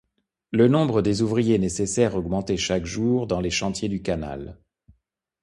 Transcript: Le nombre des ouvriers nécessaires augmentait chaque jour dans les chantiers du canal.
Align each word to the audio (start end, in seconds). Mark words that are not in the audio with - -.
Le 0.49 0.67
nombre 0.67 1.03
des 1.03 1.21
ouvriers 1.21 1.59
nécessaires 1.59 2.15
augmentait 2.15 2.57
chaque 2.57 2.87
jour 2.87 3.27
dans 3.27 3.39
les 3.39 3.51
chantiers 3.51 3.87
du 3.87 4.01
canal. 4.01 4.57